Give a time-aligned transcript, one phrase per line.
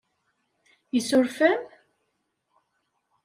[0.97, 1.61] Isuref-am?